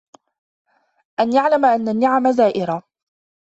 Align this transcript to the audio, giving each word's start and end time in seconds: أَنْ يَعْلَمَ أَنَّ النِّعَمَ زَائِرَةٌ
أَنْ 1.19 1.33
يَعْلَمَ 1.33 1.65
أَنَّ 1.65 1.89
النِّعَمَ 1.89 2.31
زَائِرَةٌ 2.31 2.83